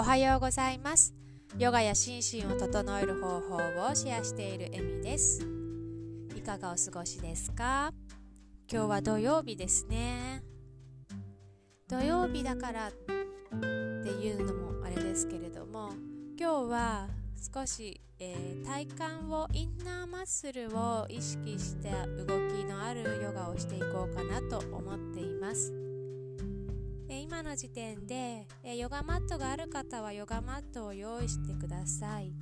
[0.00, 1.12] おはようございます。
[1.58, 5.46] ヨガや心身を整える方法をシェアしているエミです。
[6.34, 7.92] いかがお過ごしですか？
[8.72, 10.42] 今日は土曜日ですね。
[11.86, 15.90] 土曜日だからっていうのもあれですけれども
[16.38, 17.08] 今日は
[17.54, 25.89] 少し、えー、体幹をインナーマッスルを意識した動きのあるヨガをしていこうかなと思っています。
[27.12, 32.32] え今の時点でえヨガマットがある方はヨガマットを用意してください。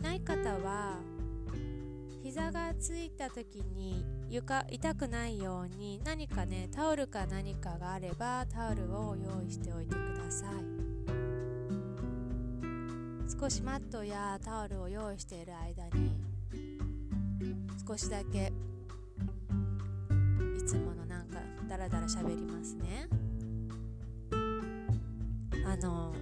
[0.00, 1.00] ない方は
[2.22, 10.54] 膝がついた時に床痛くないように何かねタオルか何かがあればタオルを用意しておいてください。
[13.40, 16.12] 少しマットやタオルを用意している間に
[17.86, 18.52] 少しだけ
[20.56, 23.08] いつものなんかダラダラ喋りますね。
[25.70, 26.12] あの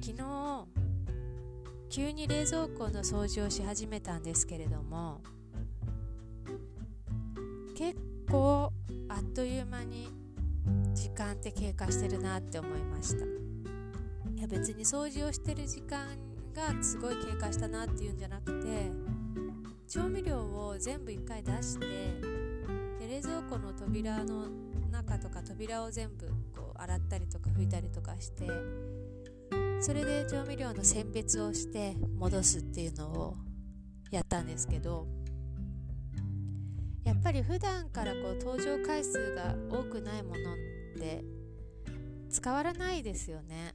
[0.00, 0.66] 昨日
[1.90, 5.20] 急に冷蔵庫の掃除をし始めたんですけれども
[7.76, 7.98] 結
[8.30, 8.72] 構
[9.08, 10.08] あっという間に
[10.94, 13.24] 時間って経過してるなって思いました。
[13.24, 16.06] いや別に掃除をしてる時間
[16.54, 18.92] がすごい経過したなっていうんじゃなくて
[19.88, 22.35] 調味料を全部一回出して
[23.06, 24.46] 冷蔵庫の扉の
[24.90, 28.48] 中とか扉を全部こう洗ったりとか拭いたりとかして
[29.80, 33.36] それで調味料の選別をして戻すっていうのを
[34.10, 35.06] やったんですけど
[37.04, 40.56] やっぱり普段からこう登場回数が多くないものっ
[40.98, 41.22] て
[42.28, 43.74] 使わないですよね。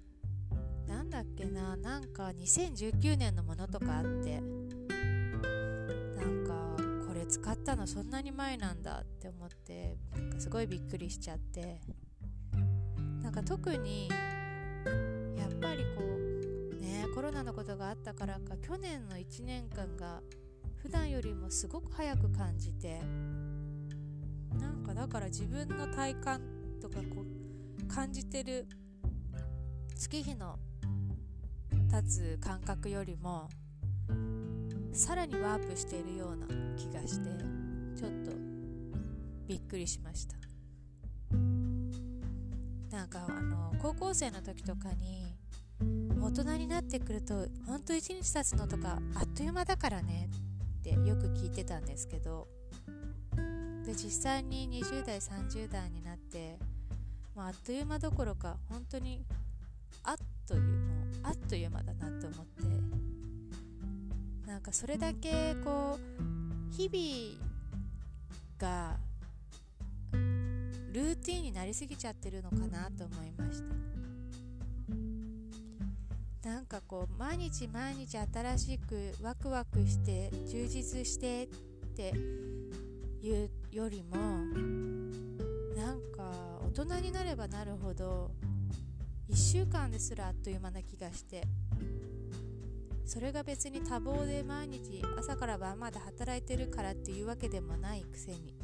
[0.88, 4.42] なんだっけななんか2019年のものとかあって
[7.32, 11.80] 使ったのそんなに前なんだって思ってなんかすごいびっくりしちゃって。
[13.24, 14.10] なんか特に
[15.38, 20.20] やっぱりこうねコロナのことがあったからか去年の1年間が
[20.76, 23.00] 普段よりもすごく早く感じて
[24.60, 26.42] なんかだから自分の体感
[26.82, 28.68] とかこう感じてる
[29.96, 30.60] 月日の
[31.90, 33.48] 経つ感覚よりも
[34.94, 37.30] さらにワープしているような気がして
[37.96, 38.32] ちょっと
[39.48, 40.36] びっくりしました。
[42.92, 45.34] なんかあの高校生の時とかに
[46.22, 50.30] 大人になってくるとほんと一日経つのとかあっという間だからね
[50.80, 52.48] ってよく聞いてたんですけど
[53.86, 56.60] で実際に20代30代になって、
[57.36, 59.24] まあ、あっという間どころか本当に
[60.04, 60.16] あっ
[60.48, 60.72] というもう
[61.24, 62.71] あっという間だなって思って
[64.52, 67.40] なんかそれだけこう日々
[68.60, 68.98] が
[70.92, 73.64] ルーティンになりすぎちゃってるのかなと思いまし
[76.44, 76.50] た。
[76.50, 81.48] なんかこう毎日毎日新しくワクワクして充実してっ
[81.96, 82.10] て
[83.26, 84.18] いうよりも
[85.78, 88.32] なんか大人になればなるほど
[89.30, 91.48] 1週間ですらあっという間な気がして。
[93.06, 98.56] それが別に多忙で毎日朝から晩まで働いてるからっていうわけでもないくせに。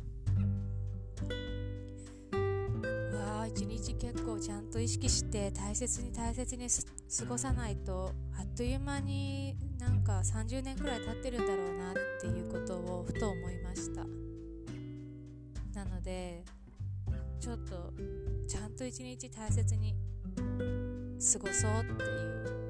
[3.12, 14.06] うわ一日結構ちゃんと意識して大切に大切に過ごさないとあっという間になんか30年くらい経ってるんだろうなっていうことをふと思いました。
[15.74, 16.44] なので
[17.40, 17.94] ちょっと
[18.48, 19.96] ちゃんと一日大切に
[21.34, 22.67] 過ごそうっていう。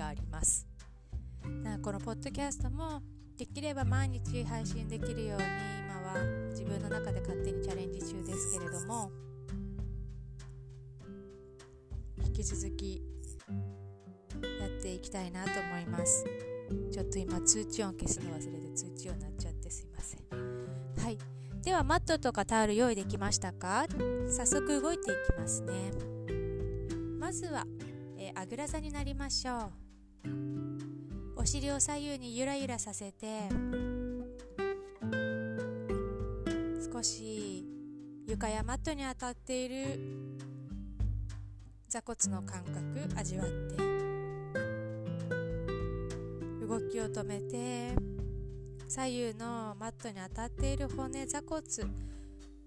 [0.00, 0.66] があります。
[1.62, 3.02] なこのポッドキャストも
[3.36, 5.44] できれば毎日配信できるように
[5.78, 6.14] 今は
[6.50, 9.10] 自分の中で勝手にチャレンジ中ですけれども
[12.24, 13.02] 引き続き
[14.58, 16.24] やっていきたいなと思います。
[16.90, 20.20] ちょっと今通知音消すの忘れて通知音になっちゃってすいません。
[21.04, 21.18] はい。
[21.62, 23.84] ではマットとかタオル用意できましたか？
[24.30, 25.72] 早速動いていきますね。
[27.18, 27.66] まずは、
[28.16, 29.79] えー、あぐら座になりましょう。
[31.36, 33.48] お尻を左右にゆらゆらさせて
[36.92, 37.64] 少し
[38.26, 40.00] 床やマットに当たっている
[41.88, 43.76] 座骨の感覚味わって
[46.66, 47.96] 動きを止めて
[48.86, 51.62] 左右のマットに当たっている骨座骨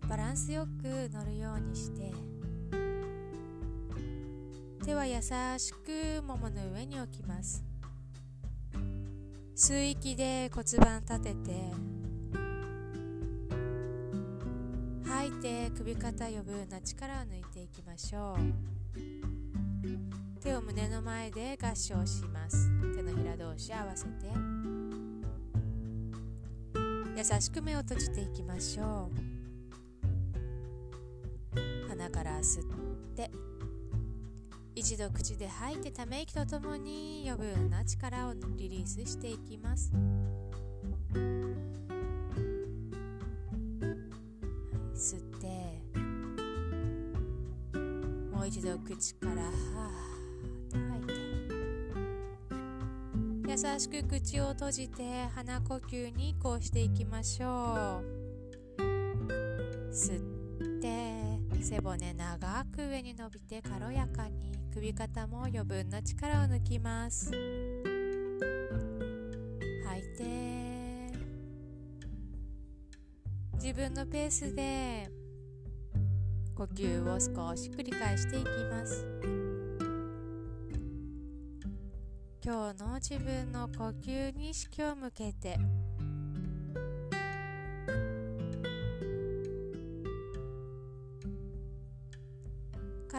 [0.09, 2.32] バランスよく乗るようにして
[4.83, 7.63] 手は優しくももの上に置きます。
[9.55, 11.71] 吸う息で骨盤立てて
[15.05, 18.39] 吐いて首肩余分な力を抜いていきましょう。
[20.41, 22.69] 手を胸の前で合掌します。
[22.93, 24.11] 手のひら同士合わせて。
[27.15, 29.09] 優しく目を閉じていきましょ
[31.55, 31.87] う。
[31.87, 32.65] 鼻から吸っ
[33.15, 33.31] て。
[34.75, 39.91] 一度口で吐いてため息とともに余分な力をリリースしていきます。
[44.95, 45.47] 吸って
[48.31, 51.13] もう一度口からはーっと吐いて。
[53.51, 58.81] 優しく口を閉じて鼻呼吸に移行していきましょう。
[59.91, 60.21] 吸っ
[60.81, 64.62] て背骨長く上に伸びて軽やかに。
[64.73, 67.29] 首肩も余分な力を抜きます。
[67.29, 67.37] 吐
[69.99, 71.13] いて。
[73.53, 75.11] 自分のペースで
[76.55, 79.05] 呼吸を少し繰り返していきます。
[82.43, 85.59] 今日の自分の呼吸に意識を向けて。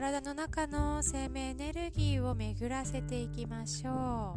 [0.04, 4.36] 体の中の生命エネルギーを巡らせていきましょ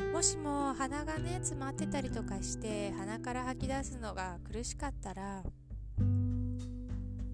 [0.00, 0.10] う。
[0.10, 5.42] もしも鼻がね詰まってたりとかして鼻から吐き出すのが苦しかったら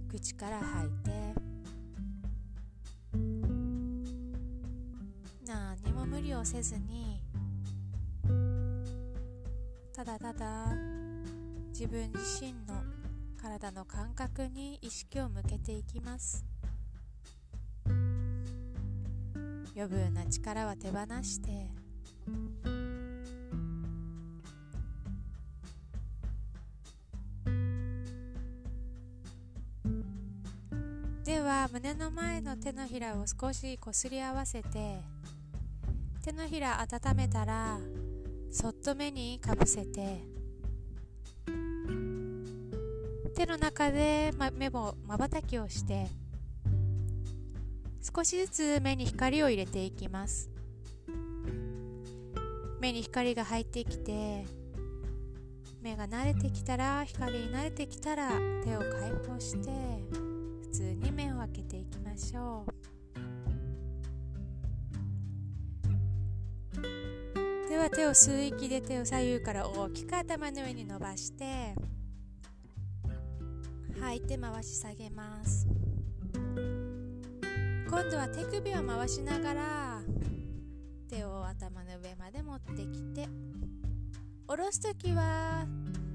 [0.09, 1.15] 口から吐いて。
[5.47, 7.24] 何も無理をせずに
[10.05, 10.67] ただただ
[11.69, 12.83] 自分自身の
[13.41, 16.45] 体の感覚に意識を向けていきます。
[19.75, 21.69] 余分な力は手放して
[31.25, 35.01] では胸の前の手のひらを少しこすり合わせて
[36.23, 37.79] 手のひら温めたら
[38.55, 40.21] そっと目にかぶせて
[43.35, 46.07] 手の中で、ま、目もまばたきをして
[48.01, 50.49] 少しずつ目に光を入れていきます。
[52.81, 54.45] 目に光が入ってきて
[55.83, 58.31] 目が慣れてきたら光に慣れてきたら
[58.65, 59.71] 手を解放して
[60.61, 62.74] 普通に目を開けていきましょう。
[67.85, 71.75] は手を吸う息で手を左右から大きく頭の上に伸ばして
[74.01, 75.67] 吐いて回し下げます。
[77.87, 80.01] 今度は手首を回しながら
[81.11, 83.29] 手を頭の上まで持ってきて
[84.47, 85.67] 下ろす時は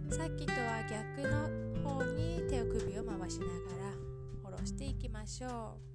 [0.10, 3.52] さっきとは逆の方に手を首を回しなが
[4.44, 5.89] ら下ろしていきましょう。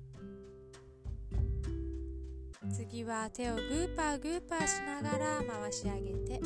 [2.73, 6.41] 次は手をグーパーグーパーしながら回し上げて。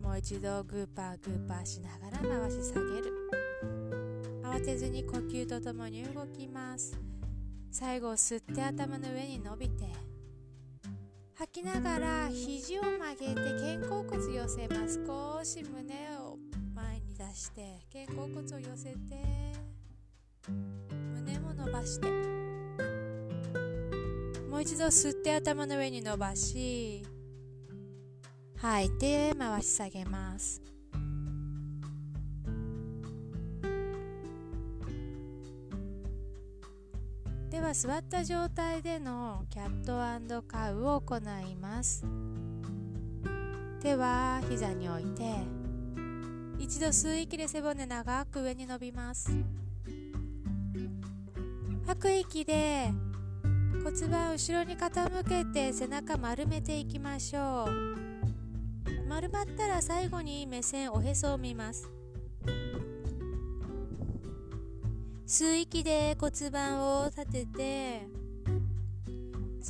[0.00, 3.12] もう一度グーパーグーパーしながら回し下げる。
[4.42, 6.96] 慌てずに呼吸とともに動きます。
[7.70, 9.92] 最後吸って頭の上に伸びて
[11.34, 15.04] 吐きながら肘を曲げて肩甲骨寄せます。
[15.04, 16.38] 少し胸を
[16.72, 19.63] 前に出して肩甲骨を寄せて。
[20.48, 22.08] 胸も伸ばして。
[24.48, 27.04] もう一度吸って頭の上に伸ばし
[28.56, 30.62] 吐いて回し下げます。
[37.50, 42.04] では座った状態でのキャットカウを行います。
[43.80, 45.22] 手は膝に置いて
[46.58, 49.30] 一度吸う息で背骨長く上に伸びます。
[51.86, 52.90] 吐く息で
[53.84, 57.70] 骨盤後ろに傾けて背中丸めていきましょう。
[59.06, 61.90] 丸まったら最後に目線おへそを見ます。
[65.26, 68.08] 吸う息で骨盤を立てて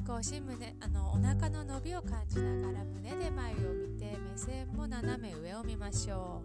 [0.06, 6.42] 少し胸あのお腹の伸びを感じながら胸で前を見て目線も斜め上を見ましょ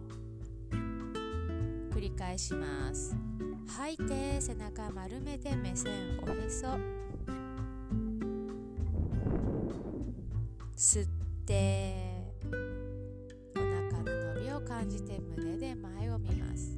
[0.72, 1.94] う。
[1.94, 3.14] 繰り返します。
[3.76, 6.66] 吐いて背中丸めて目線おへそ。
[10.76, 11.08] 吸っ
[11.46, 11.94] て
[13.56, 16.76] お腹の伸びを感じて胸で前を見ます。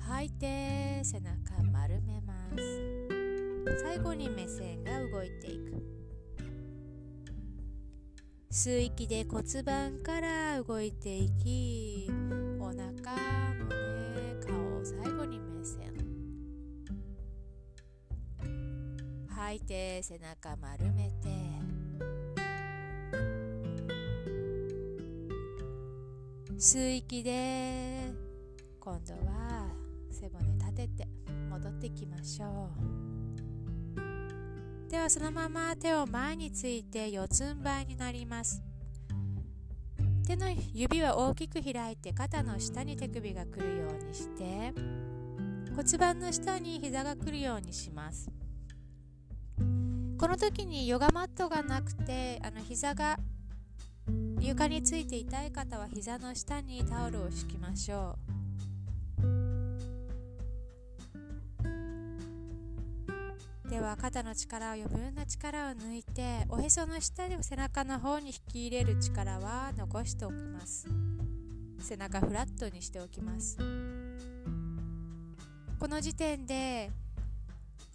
[0.00, 3.80] 吐いて背中丸めます。
[3.82, 5.80] 最後に目線が動いていく。
[8.50, 12.10] 吸う息で骨盤から動いていき
[12.58, 13.47] お腹
[19.48, 21.28] 吐いて背中丸めて。
[26.58, 28.12] 吸う息で
[28.78, 29.68] 今度は
[30.10, 31.08] 背骨立てて
[31.48, 32.68] 戻ってきましょ
[33.96, 34.90] う。
[34.90, 38.62] ではそのまま手を前について四つん這いになります。
[40.26, 44.74] 手の指は大きく開いて肩の下に手首が来るようにして
[45.74, 48.28] 骨盤の下に膝が来るようにします。
[50.18, 53.16] この時にヨガマットがなくてあの膝が
[54.40, 58.38] 床について痛い方は膝の下にタオルを敷きましょう。
[63.70, 70.88] では肩の力を余分な力を抜いておへその下で背中の方に引き入れる力は残しておきます。
[71.78, 73.56] 背中フラットにしておきます。
[75.78, 76.90] この時点で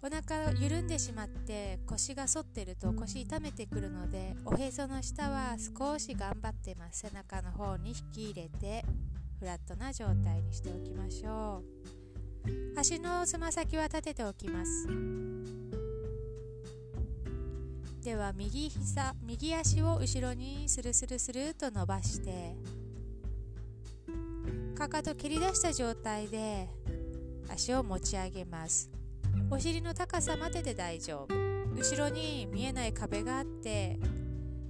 [0.04, 7.08] お腹緩んでしまって腰が反ってると腰痛めてくるのでおへその下は少し頑張ってます。
[7.08, 8.84] 背中の方に引き入れて
[9.38, 11.62] フラットな状態にしておきましょ
[12.76, 12.78] う。
[12.78, 14.86] 足のつま先は立てておきます。
[18.02, 22.54] では右膝右足を後ろにスルスルスルと伸ばして
[24.76, 26.68] かかと蹴り出した状態で
[27.48, 28.90] 足を持ち上げます。
[29.50, 31.34] お尻の高さまでで大丈夫。
[31.76, 33.98] 後ろに見えない壁があって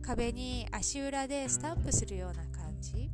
[0.02, 3.10] 壁に足裏でスタンプするような感じ。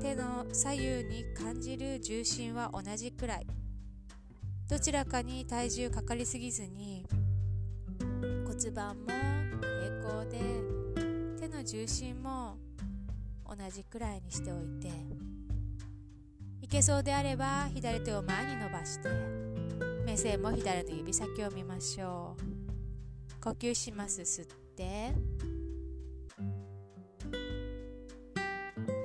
[0.00, 3.46] 手の左右に感じる重心は同じくらい。
[4.68, 7.04] どちらかに体重かかりすぎずに
[8.46, 10.38] 骨盤も平行で
[11.40, 12.56] 手の重心も
[13.44, 15.29] 同じくらいにしておいて。
[16.70, 19.08] けそうであれば左手を前に伸ばして
[20.06, 23.44] 目線も左の指先を見ましょう。
[23.44, 24.22] 呼吸します。
[24.22, 24.46] 吸っ
[24.76, 25.12] て。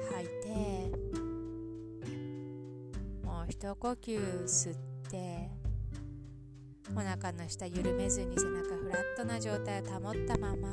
[0.10, 0.50] 吐いて。
[3.24, 4.76] もう一呼吸吸っ
[5.10, 5.50] て。
[6.96, 10.70] お腹の下緩めずに背中フラットな状態を保ったまま。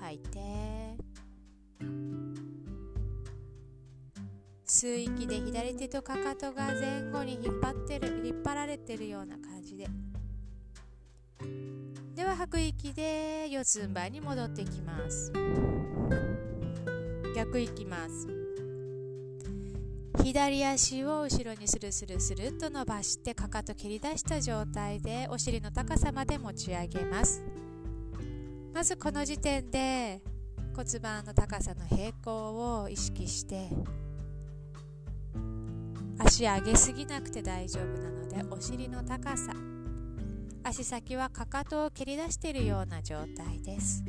[0.00, 0.96] 吐いて。
[4.68, 9.86] 吸う息で左手とかかとが前後に引っ張ってる引っ張られてるような感じで。
[12.16, 15.32] では吐く息で四つん這いに戻ってきます。
[17.36, 18.26] 逆いきます。
[20.24, 27.44] 左足を後ろにスルスルスルっと伸ばしてかかと蹴り出した状態でお尻の高さまで持ち上げます。
[28.74, 30.20] まずこの時点で
[30.74, 33.70] 骨盤の高さの平行を意識して
[36.18, 39.52] 足上げすぎなくて大丈夫なのでお尻の高さ。
[40.62, 44.02] 足先はかかとを蹴り出しているような状態です。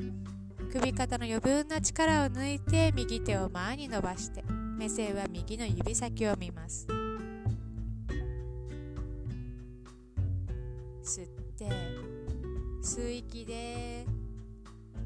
[0.72, 4.44] 首肩の余分な力を抜いて右手を前に伸ばして
[4.78, 6.88] 目線は右の指先を見ます。
[11.04, 11.70] 吸って
[12.82, 14.06] 吸う息で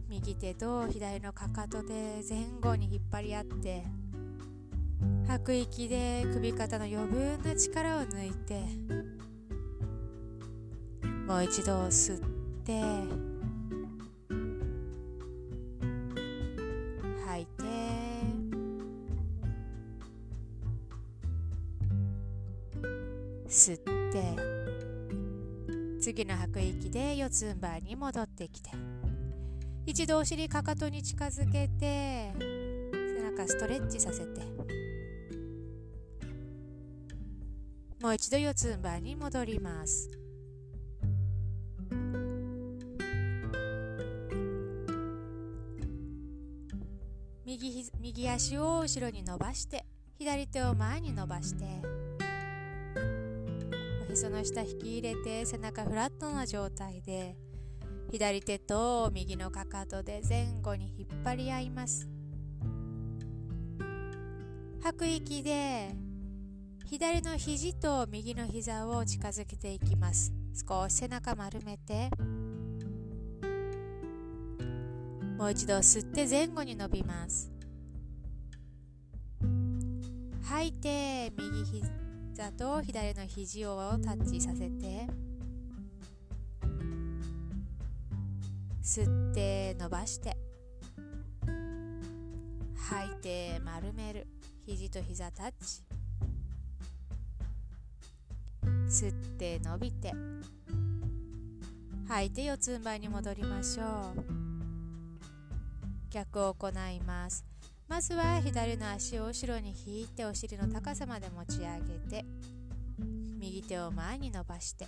[0.10, 3.84] 右手と左のかかとで前後に引っ張り合って
[5.32, 8.62] 吐く息で首肩の余分な力を抜いて
[11.26, 12.20] もう一度吸っ
[12.66, 12.82] て
[17.26, 17.64] 吐いて
[23.48, 24.36] 吸って
[26.02, 28.72] 次の吐く息で四つん這いに戻ってきて
[29.86, 32.34] 一度お尻かかとに近づけて
[32.92, 34.61] 背中ストレッチさせて。
[38.02, 40.10] もう一度四つん這いに戻ります。
[47.46, 49.86] 右右足を後ろに伸ばして
[50.18, 51.66] 左手を前に伸ばして
[54.08, 57.36] おへその下引き入れて背中フラットな状態で
[58.10, 62.08] 左手と右のかかとで前後に引っ張り合います。
[64.82, 65.94] 吐く息で
[66.92, 70.34] 左の肘と右の膝を近づけていきます。
[70.68, 72.10] 少し背中丸めて。
[75.38, 77.50] もう一度吸って前後に伸びます。
[80.44, 85.08] 吐いて右膝と左の肘をタッチさせて。
[88.84, 90.36] 吸って伸ばして。
[92.76, 94.28] 吐いて丸める。
[94.66, 95.91] 肘と膝タッチ。
[98.92, 100.12] 吸って伸びて。
[102.10, 104.24] 吐いて四つん這いに戻りましょう。
[106.10, 107.46] 逆を行います。
[107.88, 112.26] まずは左の足を後ろに引いてお尻の高さまで持ち上げて
[113.40, 114.88] 右手を前に伸ばして。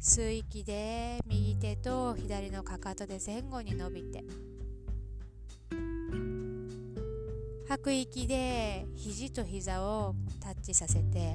[0.00, 4.22] 吸う息で右手と左のかかとで前後に伸びて。
[7.68, 11.34] 吐く息で肘と膝をタッチさせて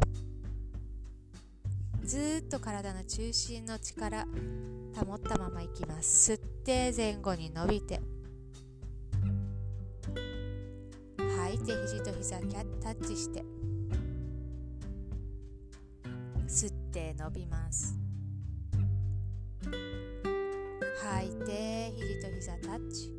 [2.14, 4.28] ずっと体の中心の力
[4.96, 6.34] 保ったままいきます。
[6.34, 8.00] 吸って前後に伸びて。
[11.18, 13.44] 吐いて肘と膝キャタッチして。
[16.48, 17.98] 吸って伸びます。
[21.02, 23.12] 吐いて肘と膝タッチ。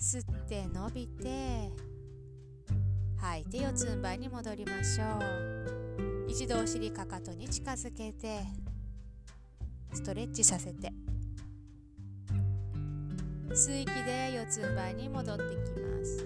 [0.00, 1.70] 吸って伸びて。
[3.18, 5.77] 吐いて四つん這いに戻りましょう。
[6.38, 8.42] 一度お尻かかとに近づけて
[9.92, 10.92] ストレッチさせて。
[13.50, 15.48] 吸う息で四つん這いに戻ってき
[15.80, 16.24] ます。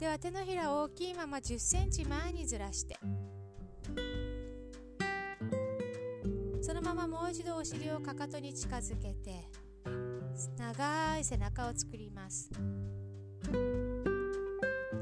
[0.00, 2.96] では手のひら大きいまま1 0センチ前にずらして。
[6.62, 9.50] そのままもう一度お尻をかかとに近づけて
[10.56, 12.50] 長い背中を作ります。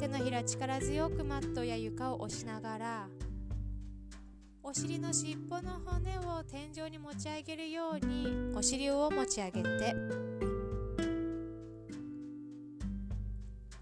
[0.03, 3.09] 手のひら力強くマットや床を押しながら
[4.61, 9.95] お尻の尻尾の骨を天井に持ち上げるようにお尻を持ち上げて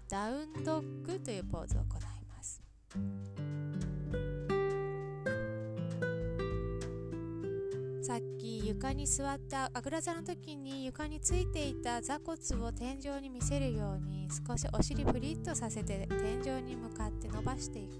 [0.07, 2.61] ダウンドッグというポーズを行います。
[8.11, 16.09] さっき床に座ったあぐら座の時に床についていた座骨を天井に見せるように少しお尻プリッとさせて
[16.43, 17.93] 天井に向かって伸ばしていく。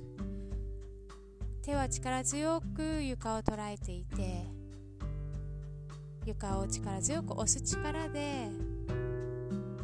[1.62, 4.48] 手は力強く床を捉えていて
[6.26, 8.50] 床を力強く押す力で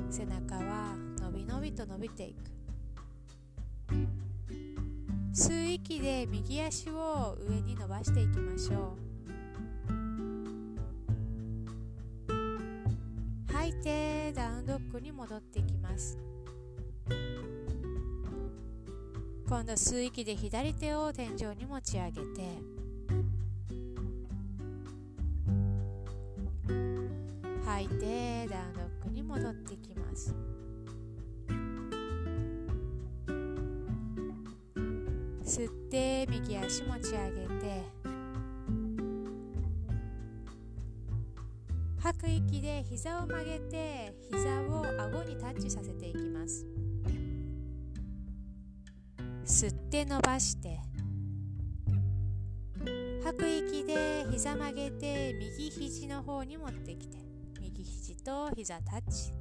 [0.09, 2.51] 背中は伸び伸びと伸びていく。
[5.33, 9.06] 吸う息で右足を上に伸ばしていきましょう。
[14.99, 16.17] に戻っていきます。
[19.47, 22.57] 今度吸う息で左手を天井に持ち上げて
[27.65, 30.35] 吐いてダウンドッグに戻っていきます。
[35.45, 37.96] 吸って右足持ち上げて
[41.99, 46.65] 吐く息で膝を曲げて膝を顎にタッチさせていきます。
[49.45, 50.79] 吸って伸ばして
[53.23, 57.17] 吐く息で膝曲げて右肘の方に持ってきて
[57.59, 59.33] 右肘と膝タッチ。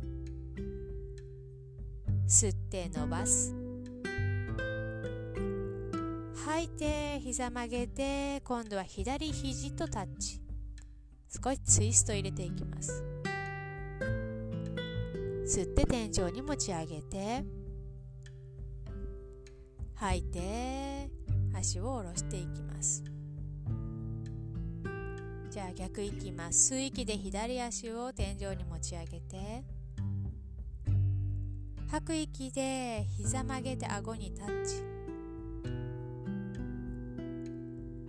[2.27, 3.55] 吸って伸ばす。
[6.45, 10.46] 吐いて膝曲げて今度は左肘とタッチ。
[11.29, 13.05] 少しツイスト入れていきます。
[15.47, 17.45] 吸って天井に持ち上げて
[19.95, 21.09] 吐いて
[21.55, 23.05] 足を下ろしていきます。
[25.51, 26.75] じゃあ逆いきます。
[26.75, 29.65] 吸う息で左足を天井に持ち上げて
[31.91, 34.83] 吐く息で膝曲げて顎にタッチ。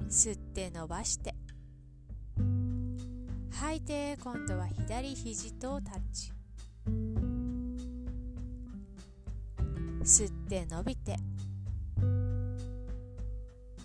[0.10, 1.36] 吸って伸ばして。
[3.60, 6.32] 吐いて今度は左肘とタッチ。
[10.04, 11.18] 吸って伸びて。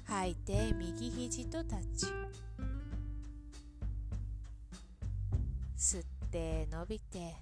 [0.05, 2.07] 吐いて右肘とタッチ。
[5.79, 7.35] 吸って伸びて。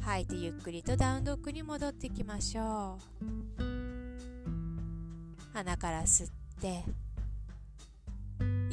[0.00, 3.62] 吐いてゆっくりとダウンドッグに戻っていきましょう。
[5.52, 6.84] 鼻から吸って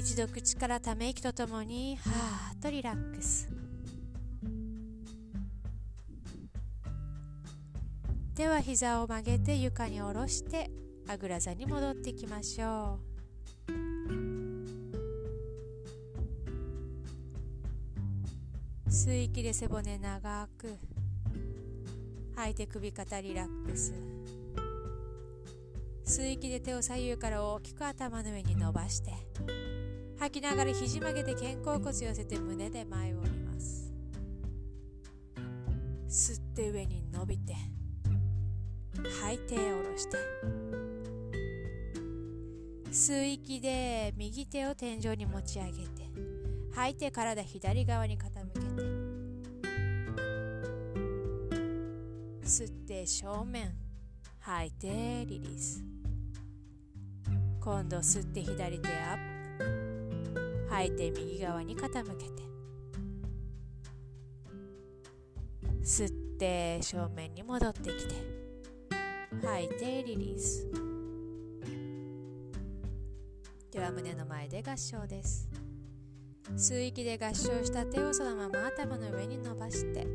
[0.05, 3.49] 一度口からため息とともにはーっとリラックス。
[8.35, 10.69] では膝を曲げて床に下ろして
[11.07, 12.99] あぐら座に戻っていきましょ
[13.67, 13.71] う。
[18.87, 20.77] 吸う息で背骨長く
[22.35, 23.91] 吐いて首肩リラックス。
[26.05, 29.11] 吸う息で手を左右から大きく頭の上に伸ばして
[30.25, 33.93] 吐きながら肘曲げて肩甲骨寄せて胸で前を見ます。
[36.09, 37.53] 吸って上に伸びて
[39.21, 40.17] 吐いて下ろして。
[42.91, 46.09] 吸う息で右手を天井に持ち上げて
[46.73, 48.65] 吐いて体左側に傾けて。
[52.47, 53.75] 吸って正面
[54.39, 54.87] 吐いて
[55.27, 55.83] リリース。
[57.61, 59.24] 今度吸って左手アップ。
[60.75, 62.43] 吐いて右側に傾けて。
[65.81, 68.15] 吸って正面に戻ってきて。
[69.41, 70.67] 吐いてリリース。
[73.71, 75.47] では胸の前で合掌です。
[76.57, 80.05] 吸う息で合掌した手をそのまま頭の上に伸ばして。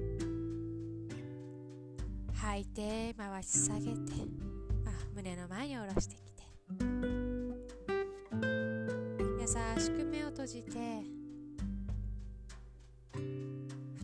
[2.35, 4.13] 吐いて回し下げて。
[4.85, 7.10] あ胸の前に下ろしてきて。
[9.51, 10.71] しく目を閉じて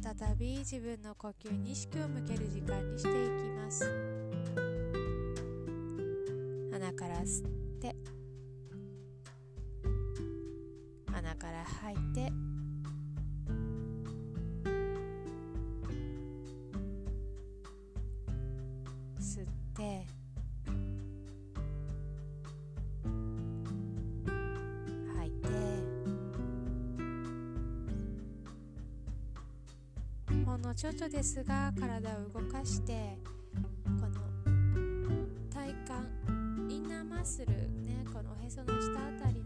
[0.02, 3.84] 再び自分の呼吸に意識を向ける時間にしていきます。
[6.72, 7.94] 鼻から吸って
[11.12, 12.45] 鼻から吐いて
[30.66, 33.16] のちょっとですが体を動かして
[33.54, 33.60] こ
[34.08, 34.18] の
[35.48, 39.45] 体幹インナーマッスルねこのおへその下あたり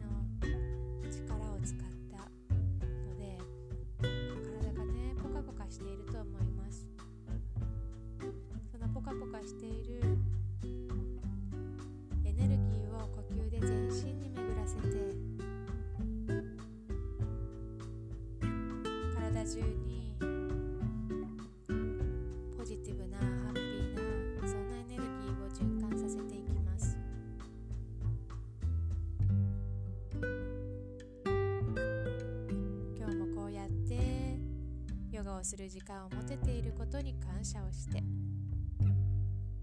[35.41, 38.03] をする時間を持てていることに感謝をして。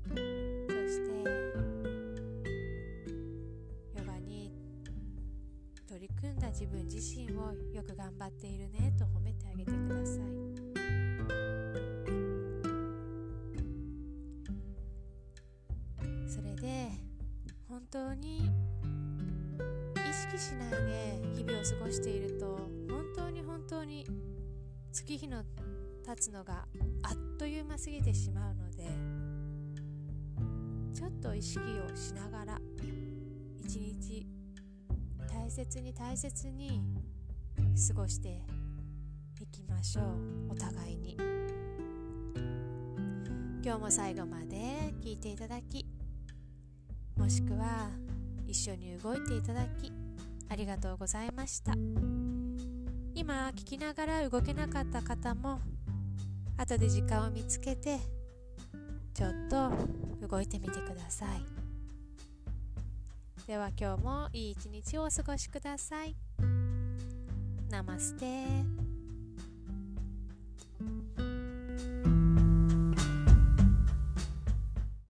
[0.10, 0.20] そし
[1.06, 1.12] て
[3.96, 4.52] ヨガに
[5.88, 10.18] 取り組んだ自分自身をよく頑張っているねと褒めてあげてください。
[16.28, 16.90] それで
[17.70, 18.50] 本当に
[20.10, 22.58] 意識しないで日々を過ごしていると
[22.90, 24.08] 本当に本当に
[24.92, 25.44] 月日の
[26.18, 26.66] 経つのが
[27.04, 28.86] あっという間過ぎてしまうので
[30.92, 32.60] ちょっと意識をしながら
[33.64, 34.26] 一日
[35.32, 36.82] 大切に大切に
[37.88, 38.42] 過ごして
[39.40, 40.54] いきましょう。
[40.54, 41.16] お互いに。
[43.64, 45.86] 今日も最後まで聞いていただき
[47.16, 47.92] もしくは
[48.48, 49.92] 一緒に動いていただき
[50.50, 51.74] ありがとうございました。
[53.14, 55.60] 今聞きながら動けなかった方も
[56.58, 58.00] 後で時間を見つけて
[59.14, 59.72] ちょっと
[60.28, 61.46] 動いてみてください。
[63.48, 66.16] では今日もいい一日をお過ごしください。
[67.70, 68.77] ナマステ。